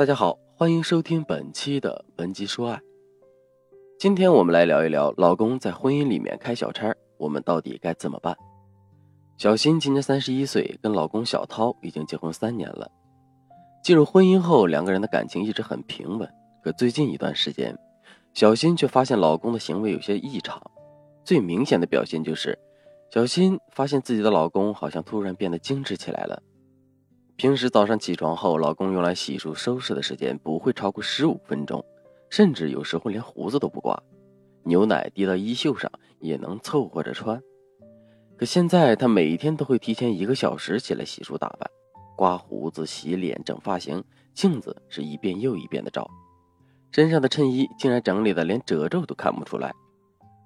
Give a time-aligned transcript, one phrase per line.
[0.00, 2.76] 大家好，欢迎收听本期的《文姬说爱》。
[3.98, 8.34] 今天我们来聊一聊，老公在婚姻里面开小差，我们到底该怎么办？
[9.36, 12.90] 小新今年三十一岁，跟老公小涛已经结婚三年了。
[13.84, 16.26] 进入婚姻后，两个人的感情一直很平稳。
[16.64, 17.78] 可最近一段时间，
[18.32, 20.58] 小新却发现老公的行为有些异常。
[21.24, 22.58] 最明显的表现就是，
[23.10, 26.42] 小新发现自己的老公好像突然变得精致起来了。
[27.40, 31.82] 平时早上起床后，老公用来洗漱收拾的时间不会超过十五分钟，
[32.28, 33.98] 甚至有时候连胡子都不刮，
[34.62, 37.40] 牛奶滴到衣袖上也能凑合着穿。
[38.36, 41.66] 可现在他每天都会提前一个小时起来洗漱打扮，
[42.14, 44.04] 刮胡子、洗脸、整发型，
[44.34, 46.06] 镜子是一遍又一遍的照，
[46.92, 49.72] 身上的衬衣竟然整理的连褶皱都看不出来。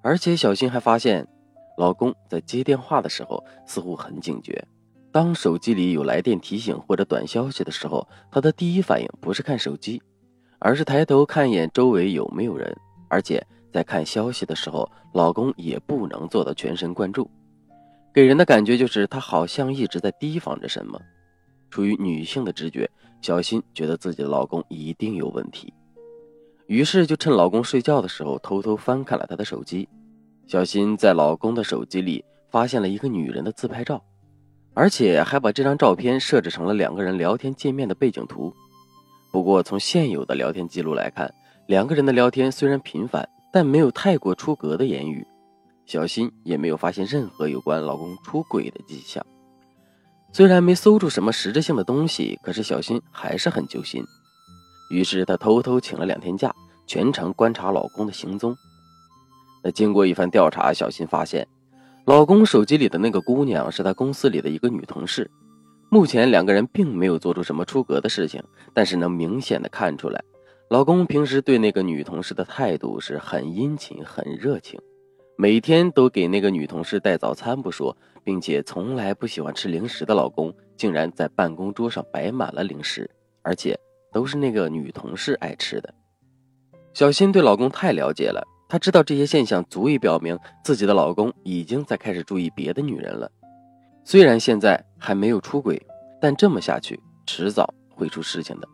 [0.00, 1.26] 而且小新还发现，
[1.76, 4.64] 老公在接电话的时候似乎很警觉。
[5.14, 10.02] 当手机里有来电提醒或者短消息的时候，她的第一反应不是看手机，
[10.58, 12.76] 而是抬头看一眼周围有没有人。
[13.06, 13.40] 而且
[13.72, 17.30] 在看消息的时候，老公也不能做到全神贯注，
[18.12, 21.00] 给人的感觉就是她好像一直在提防着什么。
[21.70, 22.90] 出于女性的直觉，
[23.22, 25.72] 小新觉得自己的老公一定有问题，
[26.66, 29.88] 于是就趁老公睡觉的时候偷偷翻看了他的手机。
[30.48, 34.02] 小新在老公的手机里发现了一个女人的自拍照。
[34.74, 38.52] 而且还把这张照片设置成了两个人聊天界面的背景图。
[39.32, 41.32] 不过从现有的聊天记录来看，
[41.66, 45.26] 两个人的聊天虽然频繁，但没有太过出格的言语。
[45.86, 49.24] 小新也没有发现任何有关老公出轨的迹象。
[50.32, 54.02] 虽然没搜出什么实质性的东西，可是小新还是很揪心。
[54.90, 56.52] 于是她偷偷请了两天假，
[56.86, 58.56] 全程观察老公的行踪。
[59.62, 61.46] 那经过一番调查，小新发现。
[62.06, 65.30] 老公手机里的那个姑娘是他公司里的一个女同事，
[65.88, 68.42] 目前两个人并没有做出什么出格的事情，
[68.74, 70.22] 但是能明显的看出来，
[70.68, 74.78] 老公平时对那个女同事的态度是很殷勤、很热情，
[75.38, 83.10] 每天都给那个女同事带早餐不说，并且从来不喜欢吃零食的老公，竟然在办公桌上摆满了零食，
[83.40, 83.74] 而且
[84.12, 85.94] 都是那个女同事爱吃的。
[86.92, 88.46] 小新对老公太了解了。
[88.74, 93.30] 她知道这些现象足以表明自己的老公已经在开始注意别的女人了。
[94.02, 95.80] 虽然现在还没有出轨，
[96.20, 98.66] 但这么下去迟早会出事情的。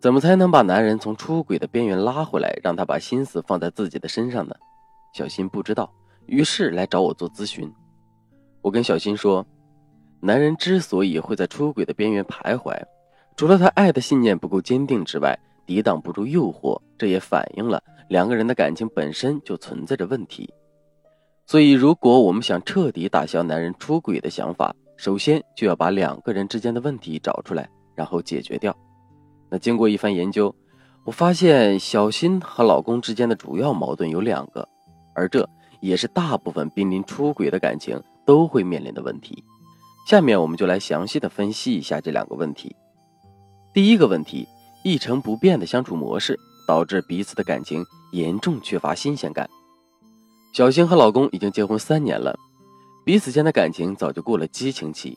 [0.00, 4.56] 怎么才能把男人从出轨的边缘拉回来，让他把心思放在自己的身上呢？
[5.12, 5.88] 小新不知道，
[6.26, 7.72] 于是来找我做咨询。
[8.62, 9.46] 我跟小新说，
[10.18, 12.76] 男人之所以会在出轨的边缘徘徊，
[13.36, 15.38] 除了他爱的信念不够坚定之外，
[15.68, 17.82] 抵挡不住诱惑，这也反映了。
[18.08, 20.48] 两个人的感情本身就存在着问题，
[21.44, 28.74] 所以如果我们想彻底打消男人出轨的想法，首先就要把两个人之间的问题找出来，然后解决掉。
[29.50, 30.54] 那经过一番研究，
[31.04, 34.66] 我发现小新和老公之间的主要矛盾有两个，
[35.14, 35.46] 而这
[35.80, 39.44] 也是大部分濒临出轨的感情都会面临的问题。
[40.06, 42.74] 下面我们就来详细的分析一下这两个问题。
[43.74, 44.48] 第一个问题，
[44.82, 46.38] 一成不变的相处模式。
[46.68, 49.48] 导致彼此的感情严重缺乏新鲜感。
[50.52, 52.38] 小新和老公已经结婚三年了，
[53.06, 55.16] 彼此间的感情早就过了激情期。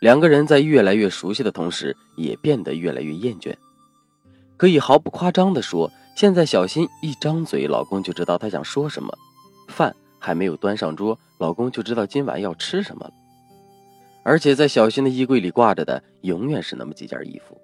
[0.00, 3.52] 两个人在越来越熟悉的同时，也变得越来越厌倦。
[4.56, 9.10] 可以毫不夸张地说，现在小新一张嘴，老公就知道他想说什么；
[9.66, 13.10] 饭还没有端上桌，老公就知道今晚要吃什么。
[14.22, 17.60] 而且在小新的衣柜里挂着的，永远是那么几件衣服。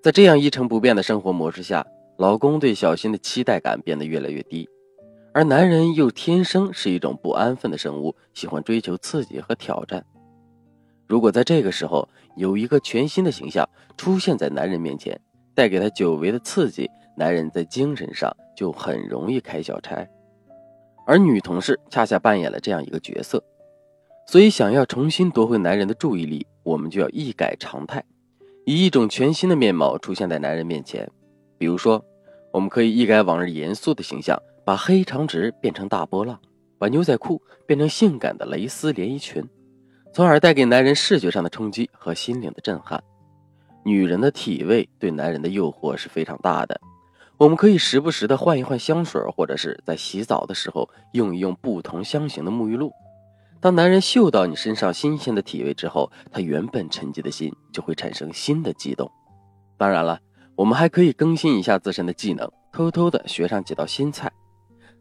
[0.00, 1.84] 在这样一成不变的生活模式下，
[2.18, 4.68] 老公对小新的期待感变得越来越低，
[5.34, 10.04] 而男人又天生是一种不安分的生物，喜欢追求刺激和挑战。
[11.08, 15.20] 如果在这个时候有一个全新的形象出现在男人面前，
[15.52, 20.06] 带给他久违的刺激，男人在精神上就很容易开小差。
[21.06, 23.42] 而女同事恰恰扮演了这样一个角色，
[24.26, 28.04] 所以想要重新夺回男人的注意力，我们就要一改常态，
[28.68, 31.10] 以一种全新的面貌出现在男人面前。
[31.56, 32.04] 比如说，
[32.52, 36.38] 我们可以一改往日严肃的形象，把黑长直变成大波浪，
[36.76, 39.42] 把牛仔裤变成性感的蕾丝连衣裙，
[40.12, 43.02] 从而带给男人视觉上的冲击和心灵的震撼。
[43.86, 46.78] 女人的体味对男人的诱惑是非常大的，
[47.38, 52.92] 我们可以时不时的换一换香水，或者是在洗澡的时候用一用不同香型的沐浴露。
[53.60, 59.10] 当男人嗅到你身上新鲜的体味之后，他原本沉寂的心就会产生新的悸动。
[59.76, 60.20] 当然了。
[60.56, 64.28] 我们还可以更新一下自身的技能，偷偷的学上几道新菜。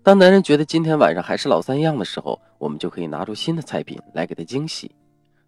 [0.03, 4.91] 当男人觉得今天晚上还是老三样的时候，我们就可以拿出新的菜品来给他惊喜。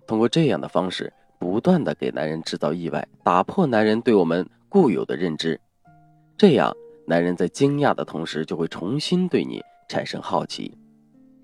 [0.07, 5.61] 通过这样的方式，不断的给男人制造意外，打破男人对我们固有的认知，
[6.35, 6.75] 这样
[7.05, 10.75] 男人在惊讶的同时就会重新对你产生好奇，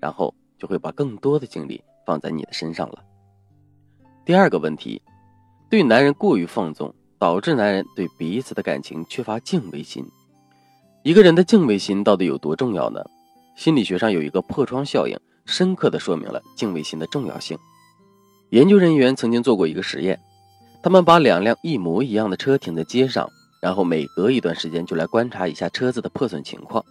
[0.00, 3.02] 然后就会把更多的精力放在你的身上了。
[4.24, 5.00] 第二个问题，
[5.70, 10.04] 对男人过于放纵，导致男人对彼此的感情缺乏敬畏心。
[11.02, 13.04] 一个人的敬畏心到底有多重要呢？
[13.56, 17.56] 心理学上有一个破窗效应，深刻的说明了敬畏心的重要性。
[18.50, 20.20] 研究人员曾经做过一个实验，
[20.82, 23.28] 他们把两辆一模一样的车停在街上，
[23.62, 26.84] 然后每隔一段时间就来观察一下车子的破损情况。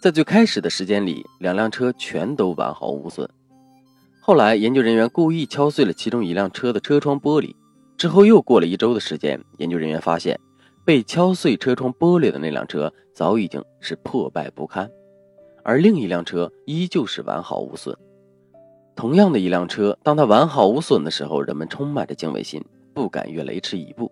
[0.00, 3.28] 在最开始的时间里，两辆车全都完好无损。
[4.20, 7.54] 后来，研究人员故意敲碎了其中一辆车的车窗玻璃，
[7.96, 10.38] 之后又过了一周的时间，研究人员发现。
[10.84, 14.88] 被敲碎车窗玻璃的那辆车早已经是破败不堪，
[15.64, 17.92] 而另一辆车依旧是完好无损。
[18.94, 22.64] 同样的一辆车，当它完好无损的时候，人们充满着敬畏心，
[22.94, 24.06] 不敢越雷池一步；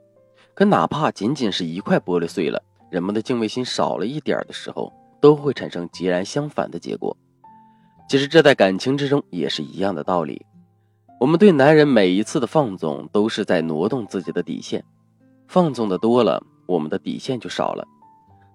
[0.53, 2.61] 可哪怕仅仅是一块玻璃碎了，
[2.91, 4.93] 人们的敬畏心少了一点的时候，
[5.25, 7.17] 都会产生截然相反的结果。
[8.06, 10.44] 其实这在感情之中也是一样的道理。
[11.19, 14.85] 我们对男人每一次的放纵，都是在挪动自己的底线，
[15.49, 16.44] 放纵的多了。
[16.67, 17.88] 我们的底线就少了。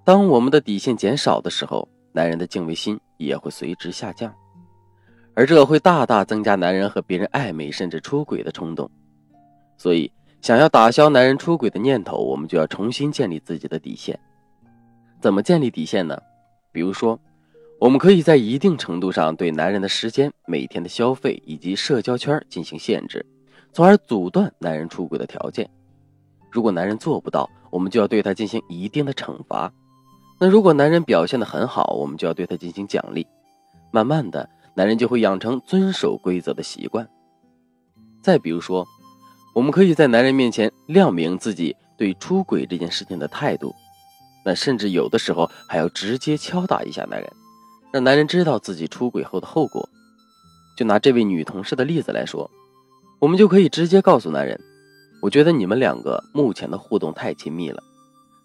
[0.04, 4.32] 当我们的底线减少的时候，男人的敬畏心也会随之下降，
[5.34, 8.88] 而这会大大增加男人和别人暧昧甚至出轨的冲动。
[9.76, 14.20] 所以，想要打消男人出轨的念头，我们就要重新建立自己的底线。
[15.20, 16.16] 怎么建立底线呢？
[16.72, 17.20] 比如说，
[17.80, 23.26] 我们可以在一定程度上对男人的时间、每天的消费以及社交圈进行限制，
[23.74, 25.70] 从而阻断男人出轨的条件。
[26.52, 29.72] 如果男人做不到，我们就要对他进行一定的惩罚。
[30.40, 33.26] 那如果男人表现的很好，我们就要对他进行奖励。
[33.92, 37.08] 慢慢的，男人就会养成遵守规则的习惯。
[38.22, 38.86] 再比如说，
[39.54, 43.74] 我们可以在男人面前亮明自己对出轨这件事情的态度。
[44.46, 47.32] 那甚至有的时候还要直接敲打一下男人，
[47.92, 49.88] 让男人知道自己出轨后的后果。
[50.78, 52.50] 就拿这位女同事的例子来说，
[53.20, 54.60] 我们就可以直接告诉男人。
[55.22, 57.84] 我觉得你们两个目前的互动太亲密了，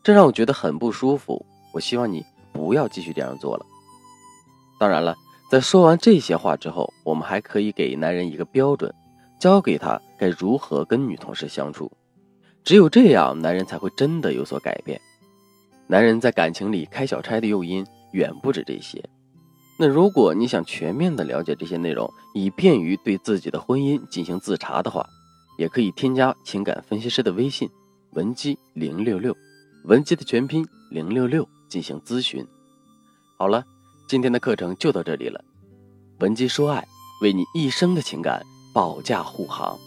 [0.03, 1.47] 这让我觉得很不舒服。
[1.73, 3.65] 我希望你不要继续这样做了。
[4.81, 5.15] 当然了，
[5.49, 8.93] 在说完这些话之后，我们还可以给男人一个标准，
[9.39, 11.93] 教给他该如何跟女同事相处。
[12.65, 15.01] 只有这样，男人才会真的有所改变。
[15.87, 19.03] 男人在感情里开小差的诱因远不止这些。
[19.79, 25.07] 那如果你想全面的了解这些内容，以便于对自己的婚姻进行自查的话。
[25.57, 27.71] 也可以添加情感分析师的微信
[28.15, 29.37] 文姬零六六，
[29.85, 32.45] 文姬的全拼零六六进行咨询。
[33.39, 33.65] 好了，
[34.09, 35.45] 今天的课程就到这里了。
[36.19, 36.85] 文姬说爱，
[37.23, 38.45] 为你一生的情感
[38.75, 39.79] 保驾护航。